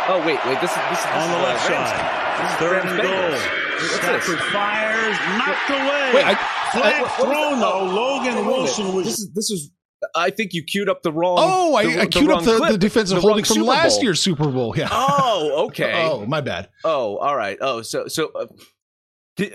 [0.09, 0.59] Oh wait, wait.
[0.62, 1.91] This is this is on the uh, left Rams.
[1.91, 2.41] side.
[2.41, 3.12] This is Third and goal.
[3.12, 3.59] Bengals.
[3.99, 6.11] Stafford fires, knocked away.
[6.15, 6.35] Wait, I,
[6.73, 7.73] Flag what- what is thrown though.
[7.73, 8.47] Oh, Logan wait.
[8.47, 9.71] Wilson was This is this is.
[10.15, 11.37] I think you queued up the wrong.
[11.41, 12.73] oh, I, the, I queued up the, clip.
[12.73, 14.75] the defensive The holding from last year's Super Bowl.
[14.77, 14.88] Yeah.
[14.91, 15.93] Oh, okay.
[16.07, 16.69] Oh, my bad.
[16.85, 17.59] Oh, all right.
[17.61, 18.47] Oh, so so uh,
[19.37, 19.53] di-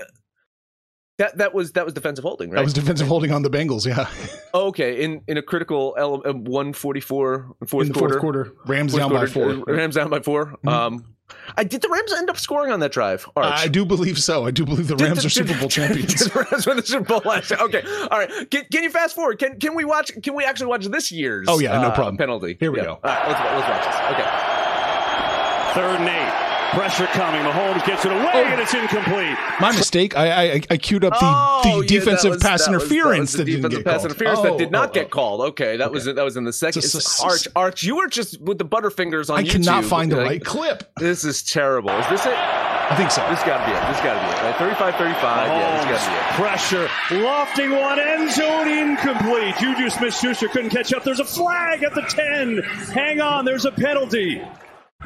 [1.18, 2.58] that that was that was defensive holding, right?
[2.58, 3.86] That was defensive holding on the Bengals.
[3.88, 4.08] Yeah.
[4.54, 5.04] Oh, okay.
[5.04, 8.14] In in a critical ele- uh, 144 fourth In the quarter.
[8.16, 9.50] fourth quarter, Rams Fourth down by four.
[9.50, 11.16] Uh, Rams down by 4 Um,
[11.58, 13.28] I did the Rams end up scoring on that drive?
[13.36, 13.46] Arch?
[13.48, 14.46] I do believe so.
[14.46, 16.14] I do believe the Did- Rams did- are Super did- Bowl champions.
[16.24, 17.60] Did the Rams win the Super Bowl last year?
[17.62, 18.30] Okay, all right.
[18.50, 19.40] Can, can you fast forward?
[19.40, 20.12] Can can we watch?
[20.24, 21.48] Can we actually watch this year's?
[21.50, 22.18] Oh, yeah, no uh, problem.
[22.18, 22.56] Penalty.
[22.60, 22.86] Here we Yeah.
[22.86, 22.92] go.
[22.94, 23.96] All right, let's let's watch this.
[24.14, 25.74] Okay.
[25.74, 26.47] third and eight.
[26.78, 27.42] Pressure coming.
[27.42, 28.44] Mahomes gets it away Oh.
[28.44, 29.36] and it's incomplete.
[29.60, 30.16] My mistake.
[30.16, 32.84] I I, I queued up the, Oh, the yeah, that defensive was- pass that was-
[32.84, 34.12] interference that, that, was the didn't defensive get pass called.
[34.12, 35.42] interference Oh, that did not oh, get called.
[35.42, 36.82] Okay, that was that was in the second.
[36.82, 39.52] Just- It's- Arch, Arch, you were just with the butterfingers on I YouTube.
[39.54, 40.84] cannot find the Like, right clip.
[40.98, 41.90] This is terrible.
[41.92, 42.34] Is this it?
[42.36, 43.22] I think so.
[43.30, 43.82] This got to be it.
[43.92, 44.44] This got to be it.
[44.50, 44.56] Right?
[44.58, 45.48] 35 35.
[45.48, 46.48] Yeah, this got to be it.
[46.48, 46.90] Pressure,
[47.24, 49.56] lofting one, end zone incomplete.
[49.60, 51.04] Juju Smith Schuster couldn't catch up.
[51.04, 52.60] There's a flag at the 10.
[52.94, 54.42] Hang on, there's a penalty.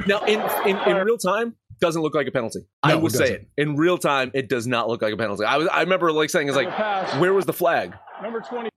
[0.06, 2.62] Now, in, in, in real time, doesn't look like a penalty.
[2.82, 3.48] I No, will it say it.
[3.58, 5.44] In real time, it does not look like a penalty.
[5.44, 6.70] I was I remember like saying, "Is like,
[7.20, 8.72] where was the flag?" Number 24.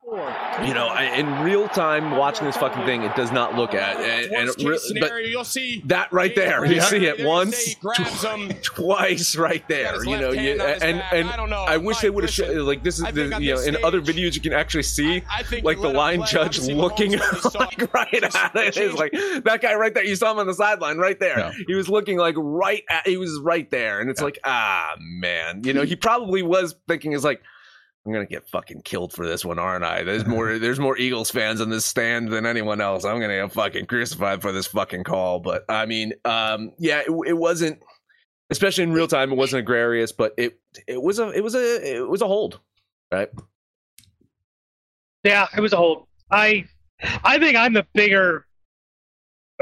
[0.64, 3.96] You know, I, in real time watching this fucking thing, it does not look at.
[3.96, 7.70] And, and it re- but you'll see that right there, you see it once, say
[7.70, 8.48] he grabs him.
[8.62, 10.02] twice, right there.
[10.04, 11.64] You know, left you, hand and and I don't know.
[11.64, 14.34] I wish they would have listen, like this is the, you know in other videos
[14.34, 15.22] you can actually see
[15.62, 18.76] like the line judge looking Mahomes already saw like right at it.
[18.76, 19.12] It's like
[19.44, 20.04] that guy right there.
[20.04, 21.52] You saw him on the sideline right there.
[21.66, 23.06] He was looking like right at.
[23.06, 27.12] He was right there, and it's like ah man, you know he probably was thinking
[27.12, 27.42] is like.
[28.06, 30.02] I'm gonna get fucking killed for this one, aren't I?
[30.02, 30.58] There's more.
[30.58, 33.04] There's more Eagles fans in this stand than anyone else.
[33.04, 35.40] I'm gonna get fucking crucified for this fucking call.
[35.40, 37.82] But I mean, um, yeah, it, it wasn't,
[38.50, 39.32] especially in real time.
[39.32, 42.60] It wasn't egregious, but it it was a it was a it was a hold.
[43.10, 43.30] right?
[45.22, 46.06] Yeah, it was a hold.
[46.30, 46.66] I
[47.02, 48.46] I think I'm the bigger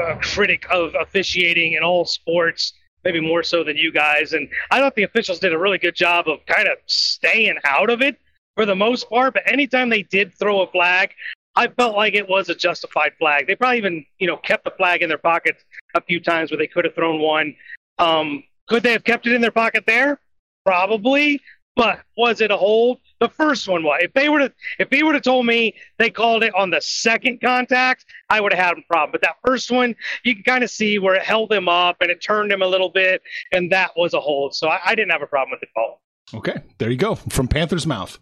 [0.01, 2.73] uh, critic of officiating in all sports,
[3.05, 4.33] maybe more so than you guys.
[4.33, 7.89] And I thought the officials did a really good job of kind of staying out
[7.89, 8.17] of it
[8.55, 9.33] for the most part.
[9.33, 11.11] But anytime they did throw a flag,
[11.55, 13.47] I felt like it was a justified flag.
[13.47, 15.63] They probably even, you know, kept the flag in their pockets
[15.95, 17.55] a few times where they could have thrown one.
[17.99, 20.19] Um, could they have kept it in their pocket there?
[20.65, 21.41] Probably.
[21.75, 22.99] But was it a hold?
[23.19, 23.99] The first one was.
[24.03, 26.81] If they would have, if they would have told me they called it on the
[26.81, 29.11] second contact, I would have had a problem.
[29.11, 32.11] But that first one, you can kind of see where it held him up and
[32.11, 34.55] it turned him a little bit, and that was a hold.
[34.55, 36.01] So I, I didn't have a problem with the call.
[36.33, 38.19] Okay, there you go from Panther's mouth.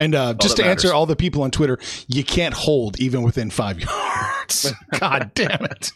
[0.00, 3.50] And uh, just to answer all the people on Twitter, you can't hold even within
[3.50, 4.72] five yards.
[4.98, 5.90] God damn it!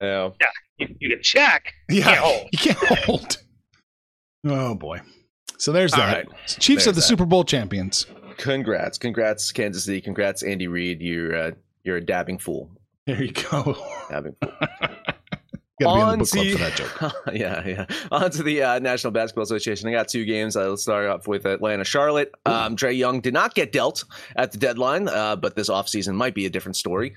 [0.00, 0.46] Yeah, yeah,
[0.78, 1.74] you, you can check.
[1.88, 2.48] Yeah, you can't hold.
[2.52, 3.36] You can't hold.
[4.46, 5.00] Oh boy.
[5.58, 6.28] So there's All that.
[6.28, 6.28] right.
[6.46, 7.02] Chiefs There's are the that.
[7.02, 8.06] Super Bowl champions.
[8.36, 10.00] Congrats, congrats, Kansas City.
[10.00, 11.00] Congrats, Andy Reid.
[11.00, 11.50] You're uh,
[11.84, 12.70] you're a dabbing fool.
[13.06, 13.76] There you go.
[14.10, 14.52] Dabbing fool.
[15.84, 17.14] On book club to- for that joke.
[17.32, 17.86] yeah, yeah.
[18.10, 19.88] On to the uh, National Basketball Association.
[19.88, 20.54] I got two games.
[20.54, 22.32] Let's start off with Atlanta Charlotte.
[22.46, 24.04] Um, Trae Young did not get dealt
[24.36, 27.14] at the deadline, uh, but this offseason might be a different story.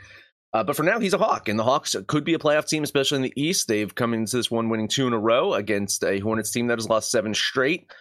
[0.53, 2.81] Uh, but for now, he's a Hawk, and the Hawks could be a playoff team,
[2.83, 3.67] especially in the East.
[3.67, 6.77] They've come into this one winning two in a row against a Hornets team that
[6.77, 7.91] has lost seven straight.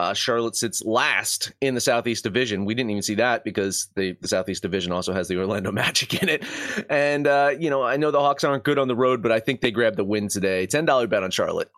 [0.00, 2.64] Uh, Charlotte sits last in the Southeast Division.
[2.64, 6.22] We didn't even see that because the, the Southeast Division also has the Orlando Magic
[6.22, 6.42] in it.
[6.88, 9.40] And, uh, you know, I know the Hawks aren't good on the road, but I
[9.40, 10.66] think they grabbed the win today.
[10.66, 11.70] $10 bet on Charlotte.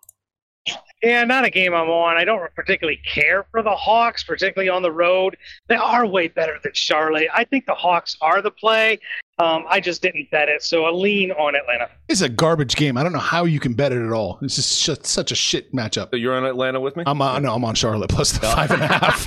[1.01, 2.15] Yeah, not a game I'm on.
[2.15, 5.35] I don't particularly care for the Hawks, particularly on the road.
[5.67, 7.27] They are way better than Charlotte.
[7.33, 9.01] I think the Hawks are the play.
[9.39, 11.89] Um, I just didn't bet it, so a lean on Atlanta.
[12.07, 12.97] It's a garbage game.
[12.97, 14.37] I don't know how you can bet it at all.
[14.43, 16.11] It's just sh- such a shit matchup.
[16.11, 17.03] So you're on Atlanta with me?
[17.07, 19.25] I'm on, no, I'm on Charlotte plus the five and a half.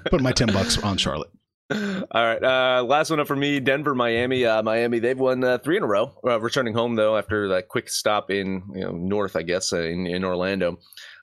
[0.10, 1.30] Put my ten bucks on Charlotte.
[1.70, 2.42] All right.
[2.42, 4.44] Uh, last one up for me Denver, Miami.
[4.44, 6.12] Uh, Miami, they've won uh, three in a row.
[6.26, 9.82] Uh, returning home, though, after that quick stop in you know, north, I guess, uh,
[9.82, 10.78] in, in Orlando.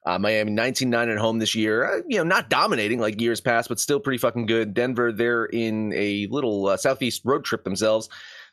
[0.07, 1.83] Uh, Miami 19 9 at home this year.
[1.83, 4.73] Uh, you know, not dominating like years past, but still pretty fucking good.
[4.73, 8.07] Denver, they're in a little uh, southeast road trip themselves.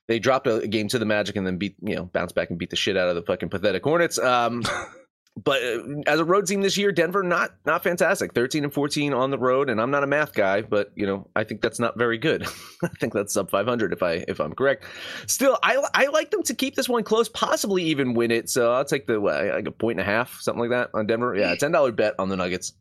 [0.08, 2.58] They dropped a, game to the Magic and then beat, you know, bounced back and
[2.58, 4.18] beat the shit out of the fucking pathetic Hornets.
[4.18, 4.64] Um,
[5.42, 8.34] but uh, as a road team this year, Denver not not fantastic.
[8.34, 11.28] 13 and 14 on the road, and I'm not a math guy, but you know,
[11.34, 12.46] I think that's not very good.
[12.82, 14.84] I think that's sub 500 if I if I'm correct.
[15.26, 18.48] Still, I I like them to keep this one close, possibly even win it.
[18.48, 21.34] So I'll take the like a point and a half, something like that on Denver.
[21.34, 22.72] Yeah, ten dollar bet on the Nuggets.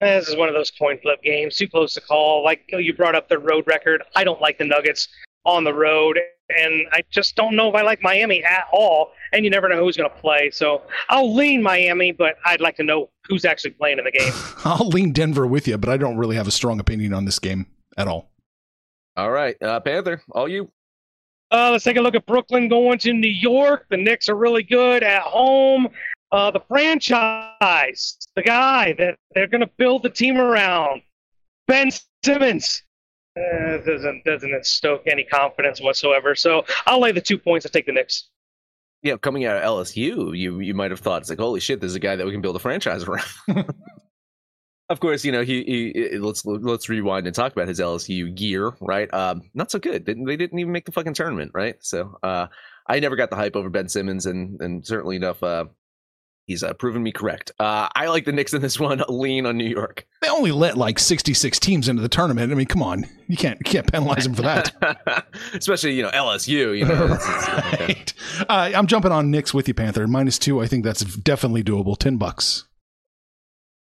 [0.00, 2.44] This is one of those coin flip games, too close to call.
[2.44, 4.02] Like you brought up the road record.
[4.14, 5.08] I don't like the Nuggets
[5.44, 6.18] on the road,
[6.48, 9.12] and I just don't know if I like Miami at all.
[9.32, 10.50] And you never know who's going to play.
[10.50, 14.32] So I'll lean Miami, but I'd like to know who's actually playing in the game.
[14.64, 17.38] I'll lean Denver with you, but I don't really have a strong opinion on this
[17.38, 17.66] game
[17.96, 18.30] at all.
[19.16, 20.70] All right, uh, Panther, all you.
[21.50, 23.86] Uh, let's take a look at Brooklyn going to New York.
[23.90, 25.88] The Knicks are really good at home.
[26.30, 31.02] Uh, the franchise, the guy that they're going to build the team around,
[31.68, 31.90] Ben
[32.24, 32.82] Simmons,
[33.36, 36.34] uh, doesn't doesn't stoke any confidence whatsoever.
[36.34, 38.30] So I'll lay the two points and take the Knicks.
[39.02, 41.96] Yeah, coming out of LSU, you you might have thought it's like, holy shit, there's
[41.96, 43.26] a guy that we can build a franchise around.
[44.88, 48.72] of course, you know he, he let's let's rewind and talk about his LSU gear,
[48.80, 49.12] right?
[49.12, 50.04] Um, not so good.
[50.04, 51.76] Didn't they didn't even make the fucking tournament, right?
[51.80, 52.46] So uh,
[52.86, 55.64] I never got the hype over Ben Simmons, and and certainly enough, uh,
[56.46, 57.52] he's uh, proven me correct.
[57.58, 59.02] Uh, I like the Knicks in this one.
[59.08, 60.06] Lean on New York.
[60.20, 62.52] They only let like 66 teams into the tournament.
[62.52, 65.26] I mean, come on, you can't you can't penalize them for that.
[65.54, 66.76] Especially you know LSU.
[66.78, 67.86] You know, it's- it's- okay.
[67.86, 68.14] right.
[68.48, 70.06] Uh, I'm jumping on Knicks with you, Panther.
[70.06, 70.60] Minus two.
[70.60, 71.96] I think that's definitely doable.
[71.98, 72.64] Ten bucks.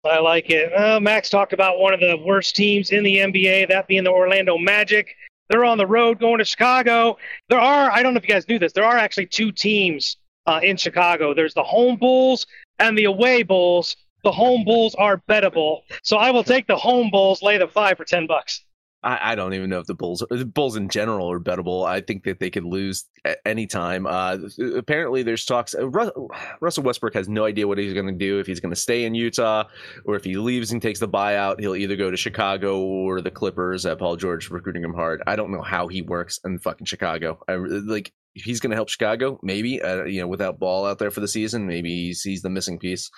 [0.03, 0.71] I like it.
[0.71, 4.11] Uh, Max talked about one of the worst teams in the NBA, that being the
[4.11, 5.15] Orlando Magic.
[5.49, 7.17] They're on the road going to Chicago.
[7.49, 10.17] There are, I don't know if you guys knew this, there are actually two teams
[10.47, 11.33] uh, in Chicago.
[11.33, 12.45] There's the home Bulls
[12.79, 13.95] and the away Bulls.
[14.23, 15.81] The home Bulls are bettable.
[16.03, 18.63] So I will take the home Bulls, lay the five for 10 bucks.
[19.05, 21.85] I, I don't even know if the Bulls, the Bulls in general, are bettable.
[21.85, 24.07] I think that they could lose at any time.
[24.07, 24.37] Uh,
[24.75, 25.75] apparently, there's talks.
[25.75, 26.29] Uh, Ru-
[26.59, 29.05] Russell Westbrook has no idea what he's going to do if he's going to stay
[29.05, 29.65] in Utah
[30.05, 31.59] or if he leaves and takes the buyout.
[31.59, 33.85] He'll either go to Chicago or the Clippers.
[33.99, 35.21] Paul George recruiting him hard.
[35.27, 37.39] I don't know how he works in fucking Chicago.
[37.47, 39.81] I like he's going to help Chicago, maybe.
[39.81, 42.77] Uh, you know, without Ball out there for the season, maybe he's, he's the missing
[42.77, 43.09] piece.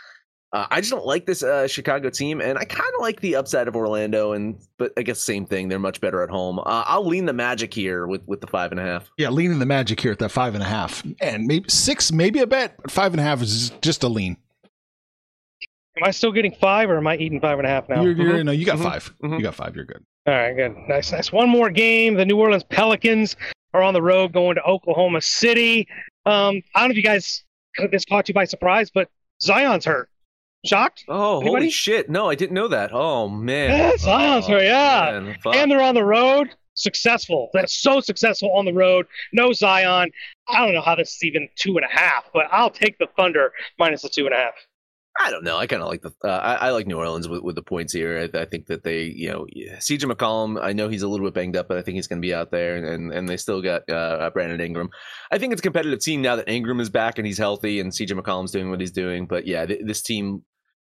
[0.54, 3.36] Uh, I just don't like this uh, Chicago team, and I kind of like the
[3.36, 4.32] upside of Orlando.
[4.32, 6.58] And but I guess same thing; they're much better at home.
[6.60, 9.12] Uh, I'll lean the Magic here with with the five and a half.
[9.18, 12.40] Yeah, leaning the Magic here at that five and a half, and maybe six, maybe
[12.40, 12.78] a bet.
[12.82, 14.38] But five and a half is just a lean.
[15.98, 18.04] Am I still getting five, or am I eating five and a half now?
[18.04, 18.46] You're, you're, Mhm.
[18.46, 18.84] No, you got Mhm.
[18.84, 19.38] 5 Mhm.
[19.38, 19.76] You got five.
[19.76, 20.04] You're good.
[20.28, 20.76] All right, good.
[20.88, 21.32] Nice, nice.
[21.32, 22.14] One more game.
[22.16, 23.36] The New Orleans Pelicans
[23.78, 25.88] are on the road going to Oklahoma City.
[26.26, 27.44] Um, I don't know if you guys
[27.92, 29.10] this caught you by surprise, but
[29.42, 30.10] Zion's hurt.
[30.66, 31.06] Shocked?
[31.08, 32.10] Oh, holy shit!
[32.10, 32.90] No, I didn't know that.
[32.92, 33.70] Oh man.
[33.70, 34.64] Yeah, Zion's oh, hurt.
[34.64, 36.50] Yeah, man, and they're on the road.
[36.74, 37.50] Successful.
[37.54, 39.06] They're so successful on the road.
[39.34, 40.12] No Zion.
[40.48, 43.08] I don't know how this is even two and a half, but I'll take the
[43.16, 44.54] Thunder minus the two and a half.
[45.20, 45.58] I don't know.
[45.58, 46.12] I kind of like the.
[46.24, 48.30] Uh, I, I like New Orleans with, with the points here.
[48.34, 50.62] I, I think that they, you know, CJ McCollum.
[50.62, 52.34] I know he's a little bit banged up, but I think he's going to be
[52.34, 54.90] out there, and and they still got uh, Brandon Ingram.
[55.32, 57.92] I think it's a competitive team now that Ingram is back and he's healthy, and
[57.92, 59.26] CJ McCollum's doing what he's doing.
[59.26, 60.44] But yeah, th- this team,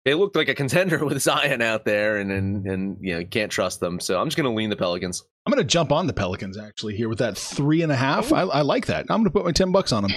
[0.04, 3.52] they looked like a contender with Zion out there, and and and you know, can't
[3.52, 4.00] trust them.
[4.00, 5.24] So I'm just going to lean the Pelicans.
[5.46, 8.34] I'm going to jump on the Pelicans actually here with that three and a half.
[8.34, 9.06] I, I like that.
[9.10, 10.12] I'm going to put my 10 bucks on them.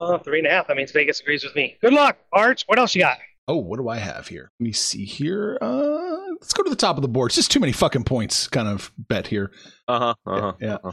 [0.00, 0.66] Oh, three and a half.
[0.68, 1.76] That means Vegas agrees with me.
[1.82, 2.64] Good luck, Arch.
[2.66, 3.18] What else you got?
[3.48, 4.50] Oh, what do I have here?
[4.60, 5.58] Let me see here.
[5.60, 7.30] Uh, let's go to the top of the board.
[7.30, 9.50] It's just too many fucking points kind of bet here.
[9.88, 10.14] Uh huh.
[10.26, 10.52] Uh huh.
[10.60, 10.74] Yeah.
[10.74, 10.92] Uh-huh.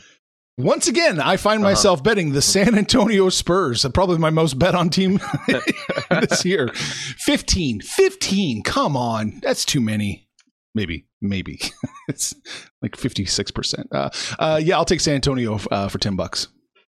[0.59, 1.69] Once again, I find Uh-huh.
[1.69, 5.19] myself betting the San Antonio Spurs, probably my most bet on team
[6.09, 6.69] this year.
[6.73, 7.81] 15.
[7.81, 8.63] 15.
[8.63, 9.39] Come on.
[9.43, 10.27] That's too many.
[10.73, 11.05] Maybe.
[11.21, 11.59] Maybe.
[12.07, 12.33] it's
[12.81, 13.85] like 56%.
[13.91, 16.47] Uh, uh, yeah, I'll take San Antonio uh, for 10 bucks.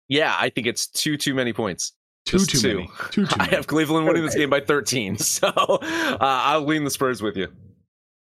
[0.07, 1.93] Yeah, I think it's too too many points.
[2.25, 2.75] Too, Just too two.
[2.77, 2.89] many.
[3.11, 3.55] Too, too I many.
[3.55, 7.47] have Cleveland winning this game by 13, so uh, I'll lean the Spurs with you.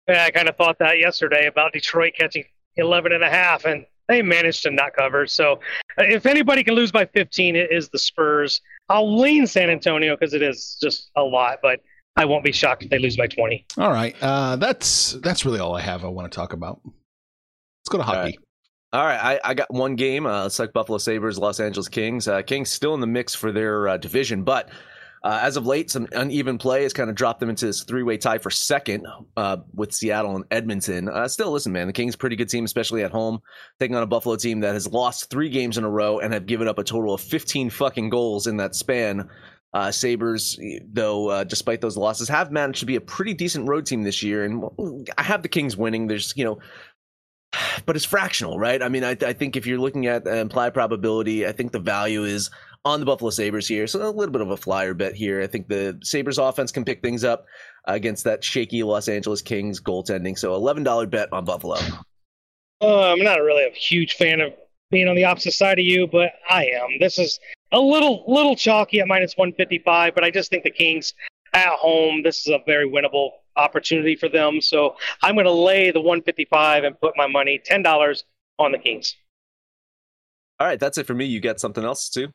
[0.07, 2.45] Yeah, I kind of thought that yesterday about Detroit catching
[2.77, 5.27] 11 and a half, and they managed to not cover.
[5.27, 5.59] So
[5.99, 8.61] uh, if anybody can lose by 15, it is the Spurs.
[8.87, 11.79] I'll lean San Antonio because it is just a lot, but
[12.15, 13.65] I won't be shocked if they lose by 20.
[13.77, 14.15] All right.
[14.21, 16.81] Uh, that's that's really all I have I want to talk about.
[16.85, 18.39] Let's go to All hockey.
[18.91, 20.25] All right, I, I got one game.
[20.25, 22.27] Uh, it's like Buffalo Sabres, Los Angeles Kings.
[22.27, 24.69] Uh, Kings still in the mix for their uh, division, but
[25.23, 28.17] uh, as of late, some uneven play has kind of dropped them into this three-way
[28.17, 29.05] tie for second
[29.37, 31.09] uh, with Seattle and Edmonton.
[31.09, 33.39] Uh, still, listen, man, the Kings pretty good team, especially at home,
[33.79, 36.45] taking on a Buffalo team that has lost three games in a row and have
[36.45, 39.29] given up a total of 15 fucking goals in that span.
[39.71, 40.59] Uh, Sabres,
[40.91, 44.23] though, uh, despite those losses, have managed to be a pretty decent road team this
[44.23, 44.63] year, and
[45.15, 46.07] I have the Kings winning.
[46.07, 46.57] There's, you know,
[47.85, 48.81] but it's fractional, right?
[48.81, 52.23] I mean, I, I think if you're looking at implied probability, I think the value
[52.23, 52.49] is
[52.85, 53.87] on the Buffalo Sabres here.
[53.87, 55.41] So a little bit of a flyer bet here.
[55.41, 57.45] I think the Sabres offense can pick things up
[57.85, 60.37] against that shaky Los Angeles Kings goaltending.
[60.37, 61.77] So $11 bet on Buffalo.
[62.81, 64.53] Uh, I'm not really a huge fan of
[64.91, 66.99] being on the opposite side of you, but I am.
[66.99, 67.39] This is
[67.71, 71.13] a little little chalky at minus 155, but I just think the Kings
[71.53, 74.61] at home, this is a very winnable opportunity for them.
[74.61, 78.23] So I'm going to lay the 155 and put my money $10
[78.57, 79.15] on the Kings.
[80.59, 81.25] All right, that's it for me.
[81.25, 82.29] You got something else too?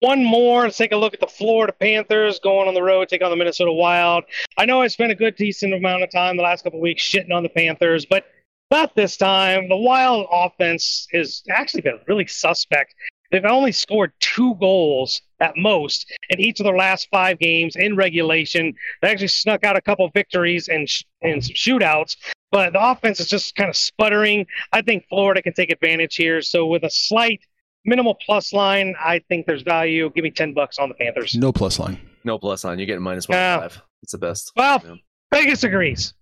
[0.00, 0.62] One more.
[0.62, 3.36] Let's take a look at the Florida Panthers going on the road, take on the
[3.36, 4.24] Minnesota Wild.
[4.58, 7.02] I know I spent a good, decent amount of time the last couple of weeks
[7.02, 8.24] shitting on the Panthers, but
[8.72, 9.68] not this time.
[9.68, 12.94] The Wild offense has actually been really suspect.
[13.32, 17.96] They've only scored two goals at most in each of their last five games in
[17.96, 18.74] regulation.
[19.00, 22.16] They actually snuck out a couple victories and sh- and some shootouts,
[22.52, 24.46] but the offense is just kind of sputtering.
[24.72, 26.42] I think Florida can take advantage here.
[26.42, 27.40] So with a slight
[27.86, 30.10] minimal plus line, I think there's value.
[30.14, 31.34] Give me ten bucks on the Panthers.
[31.34, 31.98] No plus line.
[32.24, 32.78] No plus line.
[32.78, 33.56] You're getting minus Yeah.
[33.56, 33.82] 105.
[34.02, 34.52] It's the best.
[34.56, 34.94] Well, Yeah.
[35.32, 36.12] Vegas agrees.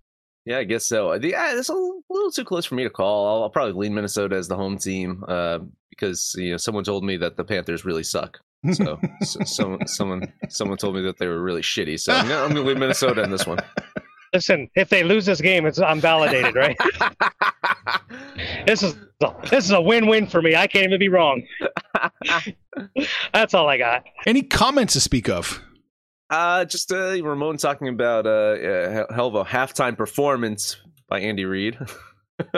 [0.45, 1.19] Yeah, I guess so.
[1.19, 3.27] The, yeah, it's a little too close for me to call.
[3.27, 5.59] I'll, I'll probably lean Minnesota as the home team uh,
[5.91, 8.41] because you know someone told me that the Panthers really suck.
[8.73, 11.99] So, so someone someone someone told me that they were really shitty.
[11.99, 13.59] So I'm gonna, I'm gonna leave Minnesota in this one.
[14.35, 16.77] Listen, if they lose this game, it's I'm validated, right?
[18.67, 18.97] this is
[19.51, 20.57] this is a win-win for me.
[20.57, 21.43] I can't even be wrong.
[23.33, 24.05] That's all I got.
[24.27, 25.61] Any comments to speak of?
[26.31, 30.77] Uh, just uh, Ramon talking about uh, uh, hell of a halftime performance
[31.09, 31.77] by Andy Reid.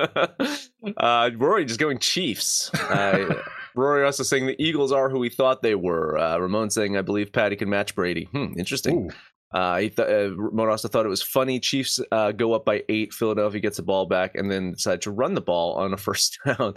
[0.97, 2.73] uh, Rory just going Chiefs.
[2.75, 3.43] Uh,
[3.75, 6.19] Rory also saying the Eagles are who we thought they were.
[6.19, 8.25] Uh, Ramon saying I believe Patty can match Brady.
[8.25, 9.11] Hmm, interesting.
[9.53, 11.61] Uh, he th- uh, also thought it was funny.
[11.61, 13.13] Chiefs uh, go up by eight.
[13.13, 16.39] Philadelphia gets the ball back and then decide to run the ball on a first
[16.47, 16.75] down.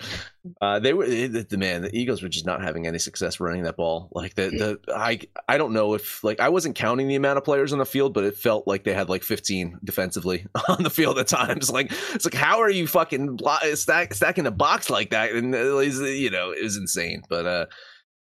[0.62, 1.82] Uh, they were the, man.
[1.84, 4.10] The Eagles were just not having any success running that ball.
[4.12, 7.44] Like the the I I don't know if like I wasn't counting the amount of
[7.44, 10.90] players on the field, but it felt like they had like 15 defensively on the
[10.90, 11.72] field at times.
[11.72, 13.40] Like it's like how are you fucking
[13.76, 15.32] stack, stacking a box like that?
[15.32, 17.24] And uh, it's, you know it was insane.
[17.30, 17.66] But uh,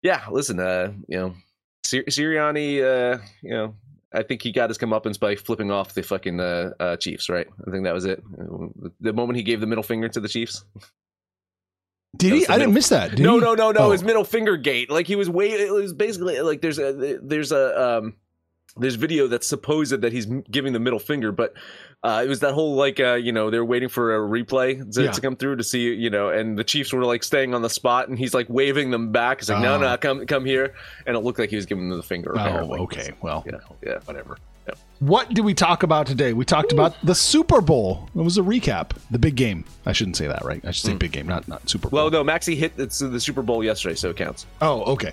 [0.02, 1.34] yeah, listen, uh, you know,
[1.84, 3.74] Sir- Sirianni, uh, you know.
[4.12, 7.46] I think he got his comeuppance by flipping off the fucking uh, uh, Chiefs, right?
[7.66, 8.22] I think that was it.
[9.00, 10.64] The moment he gave the middle finger to the Chiefs.
[12.16, 12.46] Did he?
[12.46, 13.10] I didn't miss that.
[13.10, 13.40] Did no, he?
[13.40, 13.80] no, no, no.
[13.80, 13.90] Oh.
[13.90, 14.90] His middle finger gate.
[14.90, 15.50] Like he was way.
[15.50, 18.14] It was basically like there's a there's a um
[18.78, 21.54] there's video that's supposed that he's giving the middle finger, but
[22.04, 25.02] uh, it was that whole like uh, you know they're waiting for a replay to,
[25.04, 25.10] Yeah.
[25.12, 27.70] to come through to see you know, and the Chiefs were like staying on the
[27.70, 29.40] spot, and he's like waving them back.
[29.40, 30.74] He's like, no, no, come come here,
[31.06, 32.32] and it looked like he was giving them the finger.
[32.36, 32.80] Oh, apparently.
[32.80, 33.10] okay.
[33.20, 34.36] Well, Yeah, yeah, whatever.
[34.68, 34.74] Yeah.
[34.98, 36.34] what did we talk about today?
[36.34, 38.08] We talked about the Super Bowl.
[38.14, 38.90] It was a recap.
[39.10, 39.64] The big game.
[39.86, 40.62] I shouldn't say that, right?
[40.64, 41.96] I should say big game, not not Super Bowl.
[41.96, 44.46] Well, no, Maxi hit it's the Super Bowl yesterday, so it counts.
[44.60, 45.12] Oh, okay.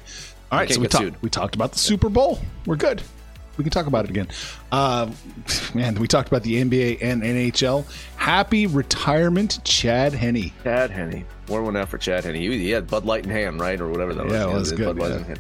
[0.52, 1.16] All right, so we sued.
[1.24, 2.40] we talked about the Super Bowl.
[2.68, 3.02] We're good.
[3.58, 4.28] We can talk about it again.
[4.72, 5.12] Uh,
[5.74, 7.86] man, we talked about the NBA and NHL.
[8.18, 10.52] Happy retirement, Chad Henne.
[10.64, 11.26] Chad Henne.
[11.48, 12.36] War one out for Chad Henne.
[12.36, 13.80] He, had Bud Light in hand, right?
[13.80, 14.34] Or whatever that was.
[14.34, 15.18] Yeah, it was good, Bud Light yeah.
[15.18, 15.40] in hand.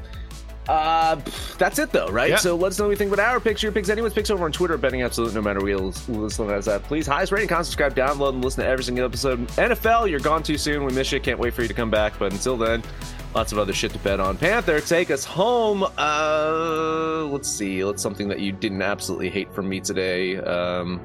[0.67, 1.15] Uh,
[1.57, 2.31] that's it though, right?
[2.31, 2.35] Yeah.
[2.37, 4.45] So let us know what you think about our picks, your picks, anyone's picks over
[4.45, 6.83] on Twitter, betting absolute, no matter where you listen as that.
[6.83, 9.47] Please, highest rating, comment, subscribe, download, and listen to every single episode.
[9.49, 10.85] NFL, you're gone too soon.
[10.85, 11.19] We miss you.
[11.19, 12.17] Can't wait for you to come back.
[12.17, 12.83] But until then,
[13.35, 14.37] lots of other shit to bet on.
[14.37, 15.83] Panther, take us home.
[15.97, 17.83] Uh, let's see.
[17.83, 20.37] Let's something that you didn't absolutely hate from me today.
[20.37, 20.99] Um,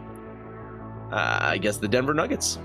[1.12, 2.58] uh, I guess the Denver Nuggets.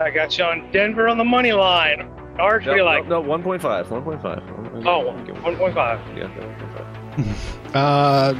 [0.00, 2.17] I got you on Denver on the money line.
[2.38, 3.06] Arch, what do like?
[3.06, 3.86] No, no, 1.5.
[3.86, 4.86] 1.5.
[4.86, 5.12] Oh,
[5.42, 6.16] 1.5.
[6.16, 7.34] Yeah, 1.5.
[7.74, 8.32] Uh,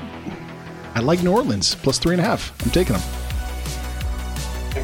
[0.94, 2.50] I like New Orleans plus three and a half.
[2.64, 3.02] I'm taking them.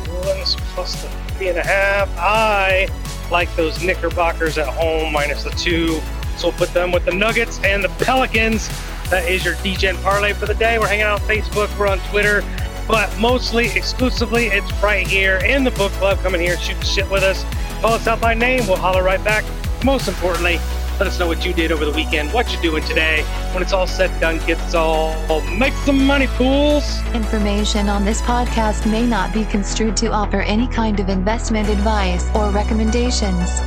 [0.05, 2.11] New Orleans plus the three and a half.
[2.19, 2.89] I
[3.31, 6.01] like those Knickerbockers at home minus the two.
[6.37, 8.69] So we'll put them with the Nuggets and the Pelicans.
[9.11, 10.79] That is your Degen parlay for the day.
[10.79, 12.43] We're hanging out on Facebook, we're on Twitter,
[12.87, 16.19] but mostly, exclusively, it's right here in the book club.
[16.19, 17.45] Come in here, shoot the shit with us.
[17.81, 19.45] Call us out by name, we'll holler right back.
[19.85, 20.59] Most importantly,
[20.99, 23.23] let us know what you did over the weekend, what you're doing today.
[23.53, 27.01] When it's all said and done, it's all make some money, pools.
[27.13, 32.31] Information on this podcast may not be construed to offer any kind of investment advice
[32.35, 33.61] or recommendations.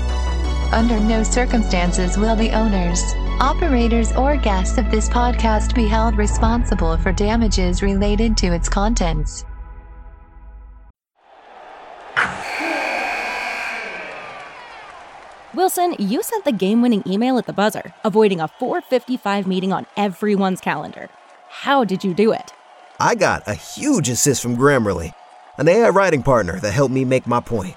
[0.72, 3.02] Under no circumstances will the owners,
[3.40, 9.46] operators, or guests of this podcast be held responsible for damages related to its contents.
[15.54, 19.88] Wilson, you sent the game winning email at the buzzer, avoiding a 455 meeting on
[19.98, 21.10] everyone's calendar.
[21.50, 22.54] How did you do it?
[23.00, 25.14] I got a huge assist from Grammarly,
[25.58, 27.76] an AI writing partner that helped me make my point.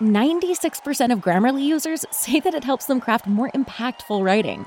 [0.00, 4.66] 96% of Grammarly users say that it helps them craft more impactful writing.